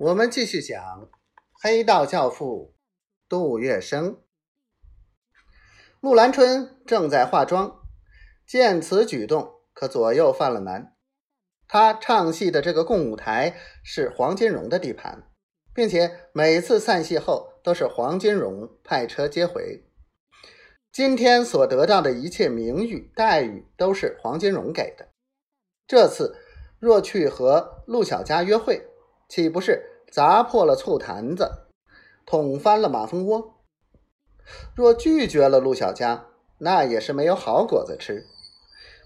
[0.00, 1.10] 我们继续讲
[1.62, 2.74] 黑道教父
[3.28, 4.16] 杜月笙。
[6.00, 7.82] 陆兰春正在化妆，
[8.46, 10.96] 见此举动，可左右犯了难。
[11.68, 13.54] 他唱戏的这个共舞台
[13.84, 15.30] 是黄金荣的地盘，
[15.74, 19.84] 并且每次散戏后都是黄金荣派车接回。
[20.90, 25.10] 今天所得到的一切名誉待遇都是黄金荣给的。
[25.86, 26.38] 这次
[26.78, 28.86] 若去和陆小佳约会，
[29.30, 31.68] 岂不是砸破了醋坛子，
[32.26, 33.62] 捅翻了马蜂窝？
[34.74, 36.26] 若拒绝了陆小佳，
[36.58, 38.26] 那也是没有好果子吃。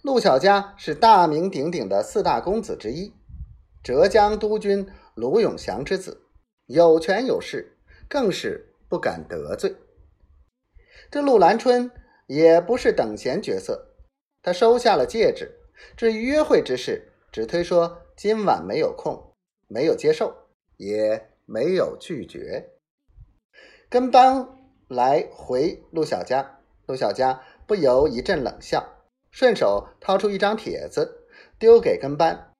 [0.00, 3.12] 陆小佳是大名鼎鼎的四大公子之一，
[3.82, 6.22] 浙江督军卢永祥之子，
[6.66, 7.76] 有权有势，
[8.08, 9.74] 更是不敢得罪。
[11.10, 11.90] 这陆兰春
[12.28, 13.88] 也不是等闲角色，
[14.40, 15.58] 他收下了戒指。
[15.96, 19.31] 至于约会之事，只推说今晚没有空。
[19.72, 20.34] 没有接受，
[20.76, 22.68] 也没有拒绝。
[23.88, 24.46] 跟班
[24.86, 28.86] 来回陆小佳，陆小佳不由一阵冷笑，
[29.30, 31.26] 顺手掏出一张帖子，
[31.58, 32.52] 丢给跟班，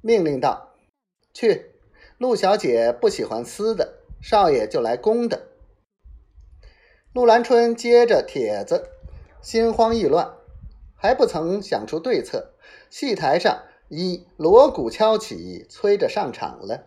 [0.00, 0.76] 命令道
[1.34, 1.72] ：“去，
[2.16, 5.48] 陆小姐不喜欢私的，少爷就来公的。”
[7.12, 8.88] 陆兰春接着帖子，
[9.42, 10.36] 心慌意乱，
[10.94, 12.54] 还不曾想出对策。
[12.88, 13.64] 戏台上。
[13.88, 16.86] 一锣鼓敲起，催着上场了。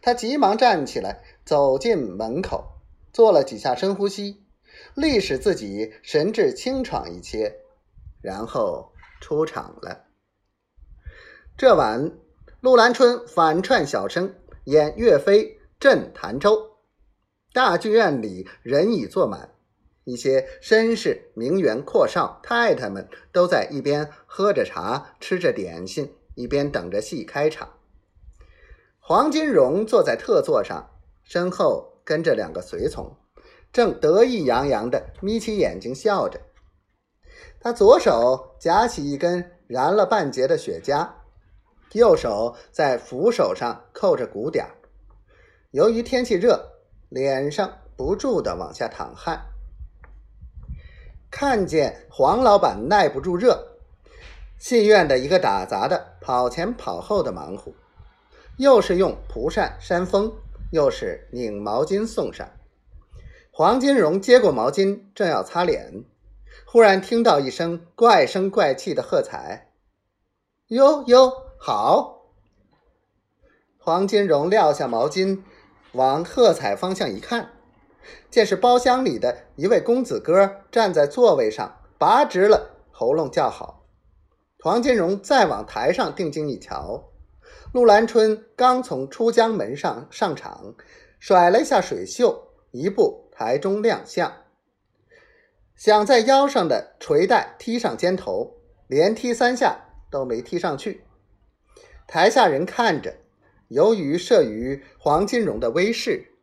[0.00, 2.80] 他急忙站起来，走进门口，
[3.12, 4.44] 做了几下深呼吸，
[4.94, 7.56] 力使自己神志清爽一些，
[8.22, 10.06] 然后出场了。
[11.58, 12.12] 这晚，
[12.60, 14.34] 陆兰春反串小生
[14.64, 16.76] 演岳飞镇潭州，
[17.52, 19.50] 大剧院里人已坐满。
[20.10, 27.74] 一些绅士、名媛、阔少、太太们都在一边喝着茶、吃着点心，一边等着戏开场。
[28.98, 30.90] 黄金荣坐在特座上，
[31.22, 33.16] 身后跟着两个随从，
[33.72, 36.40] 正得意洋洋地眯起眼睛笑着。
[37.60, 41.08] 他左手夹起一根燃了半截的雪茄，
[41.92, 44.74] 右手在扶手上扣着鼓点儿。
[45.70, 46.60] 由于天气热，
[47.10, 49.46] 脸上不住地往下淌汗。
[51.30, 53.76] 看见黄老板耐不住热，
[54.58, 57.72] 戏院的一个打杂的跑前跑后的忙活，
[58.56, 60.32] 又是用蒲扇扇风，
[60.72, 62.48] 又是拧毛巾送上。
[63.52, 66.04] 黄金荣接过毛巾，正要擦脸，
[66.66, 69.72] 忽然听到一声怪声怪气的喝彩
[70.68, 72.26] ：“哟哟，好！”
[73.78, 75.42] 黄金荣撂下毛巾，
[75.92, 77.50] 往喝彩方向一看。
[78.30, 83.86] 见是包厢里的一位公子哥站在座位上，拔直了喉咙叫好。
[84.62, 87.10] 黄金荣再往台上定睛一瞧，
[87.72, 90.74] 陆兰春刚从出江门上上场，
[91.18, 94.32] 甩了一下水袖，一步台中亮相，
[95.76, 101.04] 想在腰上的垂带踢上肩头，连踢三下都没踢上去。
[102.06, 103.16] 台下人看着，
[103.68, 106.34] 由于慑于黄金荣的威势，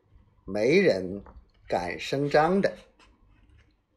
[0.46, 1.24] 没人。
[1.68, 2.72] 敢声张的。